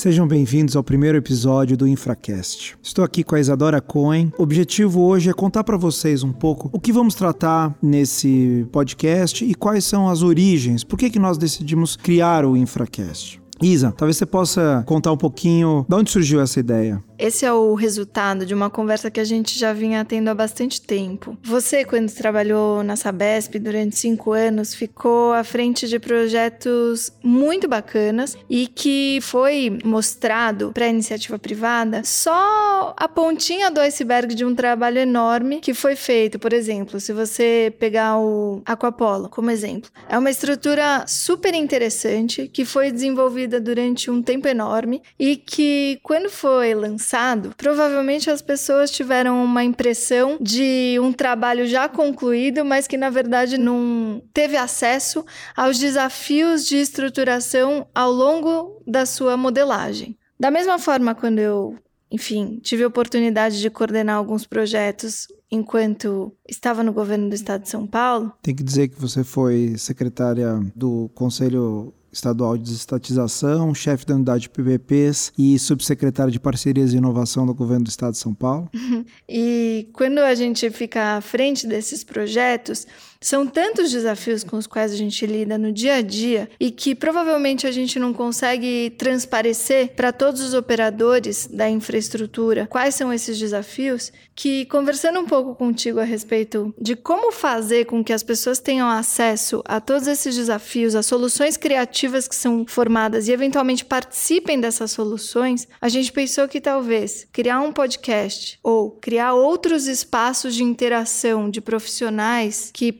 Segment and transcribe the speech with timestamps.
[0.00, 2.74] Sejam bem-vindos ao primeiro episódio do Infracast.
[2.82, 4.32] Estou aqui com a Isadora Cohen.
[4.38, 9.44] O objetivo hoje é contar para vocês um pouco o que vamos tratar nesse podcast
[9.44, 13.42] e quais são as origens, por que, que nós decidimos criar o Infracast.
[13.60, 17.04] Isa, talvez você possa contar um pouquinho de onde surgiu essa ideia.
[17.20, 20.80] Esse é o resultado de uma conversa que a gente já vinha tendo há bastante
[20.80, 21.36] tempo.
[21.42, 28.38] Você, quando trabalhou na Sabesp durante cinco anos, ficou à frente de projetos muito bacanas
[28.48, 34.54] e que foi mostrado para a iniciativa privada só a pontinha do iceberg de um
[34.54, 36.38] trabalho enorme que foi feito.
[36.38, 42.64] Por exemplo, se você pegar o Aquapolo como exemplo, é uma estrutura super interessante que
[42.64, 48.88] foi desenvolvida durante um tempo enorme e que, quando foi lançada, passado, provavelmente as pessoas
[48.88, 55.24] tiveram uma impressão de um trabalho já concluído, mas que na verdade não teve acesso
[55.56, 60.16] aos desafios de estruturação ao longo da sua modelagem.
[60.38, 61.74] Da mesma forma, quando eu,
[62.12, 67.70] enfim, tive a oportunidade de coordenar alguns projetos enquanto estava no governo do estado de
[67.70, 68.32] São Paulo.
[68.40, 74.42] Tem que dizer que você foi secretária do Conselho estadual de desestatização, chefe da unidade
[74.42, 78.68] de PPPs e subsecretário de parcerias e inovação do governo do estado de São Paulo.
[79.28, 82.86] e quando a gente fica à frente desses projetos,
[83.22, 86.94] são tantos desafios com os quais a gente lida no dia a dia e que
[86.94, 93.38] provavelmente a gente não consegue transparecer para todos os operadores da infraestrutura quais são esses
[93.38, 98.58] desafios, que conversando um pouco contigo a respeito de como fazer com que as pessoas
[98.58, 104.58] tenham acesso a todos esses desafios, a soluções criativas que são formadas e eventualmente participem
[104.58, 110.62] dessas soluções, a gente pensou que talvez criar um podcast ou criar outros espaços de
[110.62, 112.90] interação de profissionais que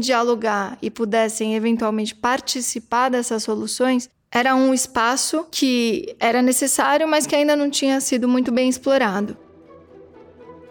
[0.00, 7.36] dialogar e pudessem eventualmente participar dessas soluções, era um espaço que era necessário, mas que
[7.36, 9.36] ainda não tinha sido muito bem explorado.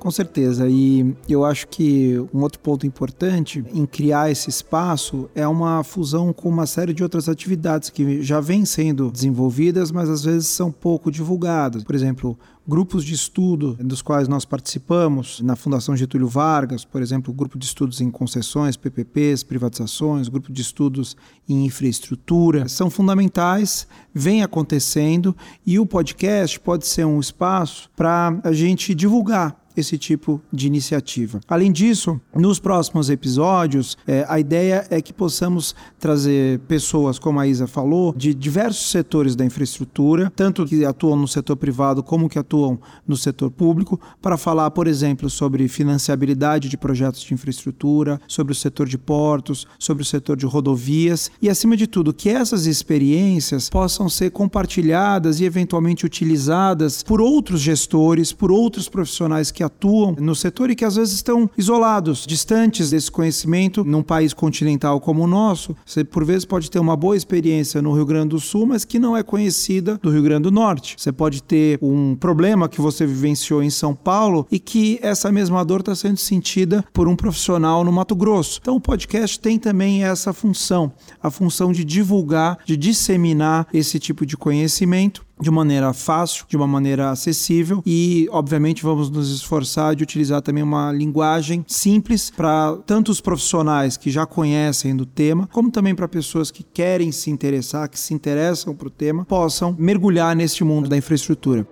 [0.00, 5.46] Com certeza, e eu acho que um outro ponto importante em criar esse espaço é
[5.46, 10.24] uma fusão com uma série de outras atividades que já vêm sendo desenvolvidas, mas às
[10.24, 11.84] vezes são pouco divulgadas.
[11.84, 17.30] Por exemplo, grupos de estudo dos quais nós participamos na Fundação Getúlio Vargas, por exemplo,
[17.34, 21.14] grupo de estudos em concessões, PPPs, privatizações, grupo de estudos
[21.46, 25.36] em infraestrutura, são fundamentais, vem acontecendo
[25.66, 31.40] e o podcast pode ser um espaço para a gente divulgar esse tipo de iniciativa.
[31.48, 37.46] Além disso, nos próximos episódios, é, a ideia é que possamos trazer pessoas, como a
[37.46, 42.38] Isa falou, de diversos setores da infraestrutura, tanto que atuam no setor privado como que
[42.38, 48.52] atuam no setor público, para falar, por exemplo, sobre financiabilidade de projetos de infraestrutura, sobre
[48.52, 52.66] o setor de portos, sobre o setor de rodovias e, acima de tudo, que essas
[52.66, 60.14] experiências possam ser compartilhadas e eventualmente utilizadas por outros gestores, por outros profissionais que atuam
[60.18, 65.22] no setor e que às vezes estão isolados, distantes desse conhecimento num país continental como
[65.22, 65.76] o nosso.
[65.86, 68.98] Você por vezes pode ter uma boa experiência no Rio Grande do Sul, mas que
[68.98, 70.96] não é conhecida do Rio Grande do Norte.
[70.98, 75.64] Você pode ter um problema que você vivenciou em São Paulo e que essa mesma
[75.64, 78.58] dor está sendo sentida por um profissional no Mato Grosso.
[78.60, 80.92] Então o podcast tem também essa função,
[81.22, 86.66] a função de divulgar, de disseminar esse tipo de conhecimento de maneira fácil, de uma
[86.66, 93.10] maneira acessível e, obviamente, vamos nos esforçar de utilizar também uma linguagem simples para tanto
[93.10, 97.88] os profissionais que já conhecem do tema, como também para pessoas que querem se interessar,
[97.88, 101.66] que se interessam para o tema, possam mergulhar neste mundo da infraestrutura.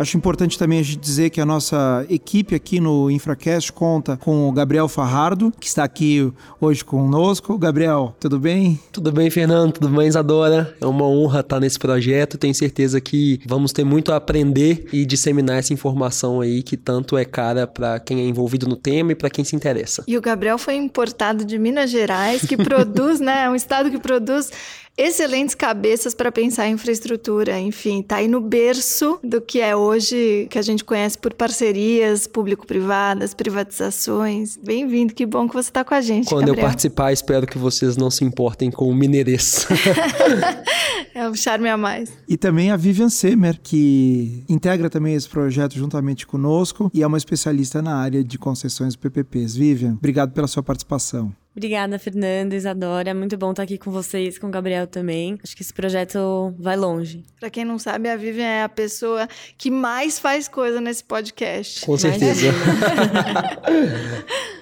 [0.00, 4.48] Acho importante também a gente dizer que a nossa equipe aqui no Infracast conta com
[4.48, 7.58] o Gabriel Farrardo, que está aqui hoje conosco.
[7.58, 8.80] Gabriel, tudo bem?
[8.90, 9.74] Tudo bem, Fernando?
[9.74, 10.74] Tudo bem, Isadora?
[10.80, 12.38] É uma honra estar nesse projeto.
[12.38, 17.18] Tenho certeza que vamos ter muito a aprender e disseminar essa informação aí que tanto
[17.18, 20.02] é cara para quem é envolvido no tema e para quem se interessa.
[20.08, 23.44] E o Gabriel foi importado de Minas Gerais, que produz, né?
[23.44, 24.50] É um estado que produz
[25.00, 27.58] excelentes cabeças para pensar em infraestrutura.
[27.58, 32.26] Enfim, tá aí no berço do que é hoje, que a gente conhece por parcerias
[32.26, 34.58] público-privadas, privatizações.
[34.58, 36.28] Bem-vindo, que bom que você está com a gente.
[36.28, 36.64] Quando Gabriel.
[36.64, 39.66] eu participar, espero que vocês não se importem com o mineirês.
[41.14, 42.12] é um charme a mais.
[42.28, 47.18] E também a Vivian Semer, que integra também esse projeto juntamente conosco e é uma
[47.18, 49.56] especialista na área de concessões PPPs.
[49.56, 51.34] Vivian, obrigado pela sua participação.
[51.54, 53.12] Obrigada, Fernanda, Isadora.
[53.12, 55.36] Muito bom estar aqui com vocês, com o Gabriel também.
[55.42, 57.24] Acho que esse projeto vai longe.
[57.40, 59.26] Para quem não sabe, a Vivian é a pessoa
[59.58, 61.84] que mais faz coisa nesse podcast.
[61.84, 62.52] Com certeza.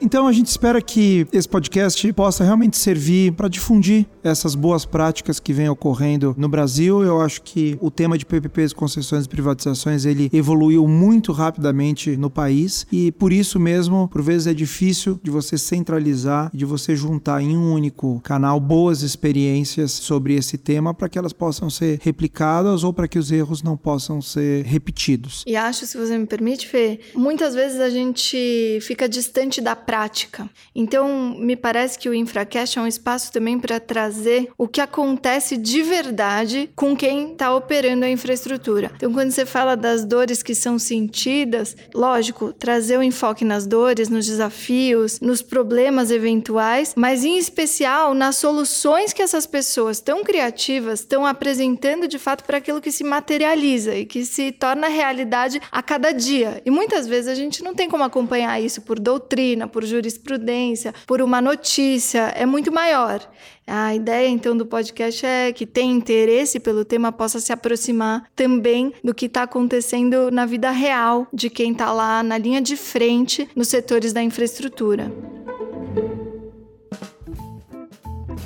[0.00, 5.40] Então a gente espera que esse podcast possa realmente servir para difundir essas boas práticas
[5.40, 7.02] que vêm ocorrendo no Brasil.
[7.02, 12.28] Eu acho que o tema de PPPs, concessões e privatizações, ele evoluiu muito rapidamente no
[12.28, 17.40] país e por isso mesmo, por vezes é difícil de você centralizar, de você juntar
[17.40, 22.84] em um único canal boas experiências sobre esse tema para que elas possam ser replicadas
[22.84, 25.42] ou para que os erros não possam ser repetidos.
[25.46, 30.50] E acho, se você me permite, Fê, muitas vezes a gente fica distante da prática.
[30.74, 35.56] Então, me parece que o InfraCast é um espaço também para trazer o que acontece
[35.56, 38.90] de verdade com quem está operando a infraestrutura.
[38.96, 44.08] Então, quando você fala das dores que são sentidas, lógico, trazer o enfoque nas dores,
[44.08, 51.00] nos desafios, nos problemas eventuais, mas em especial nas soluções que essas pessoas tão criativas
[51.00, 55.82] estão apresentando de fato para aquilo que se materializa e que se torna realidade a
[55.82, 56.60] cada dia.
[56.66, 61.20] E muitas vezes a gente não tem como acompanhar isso por doutrina, por jurisprudência, por
[61.20, 63.20] uma notícia, é muito maior.
[63.66, 68.94] A ideia, então, do podcast é que tem interesse pelo tema possa se aproximar também
[69.04, 73.46] do que está acontecendo na vida real de quem está lá na linha de frente
[73.54, 75.12] nos setores da infraestrutura.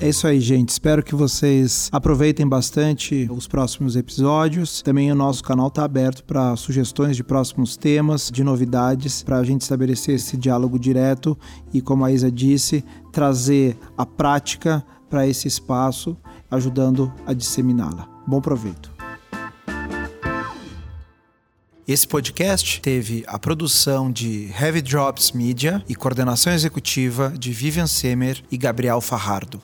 [0.02, 0.70] É isso aí, gente.
[0.70, 4.81] Espero que vocês aproveitem bastante os próximos episódios.
[4.81, 9.44] Também o nosso canal está aberto para sugestões de próximos temas, de novidades, para a
[9.44, 11.38] gente estabelecer esse diálogo direto
[11.70, 12.82] e, como a Isa disse,
[13.12, 16.17] trazer a prática para esse espaço,
[16.50, 18.08] ajudando a disseminá-la.
[18.26, 18.91] Bom proveito.
[21.87, 28.43] Esse podcast teve a produção de Heavy Drops Media e coordenação executiva de Vivian Semer
[28.50, 29.61] e Gabriel Farrardo.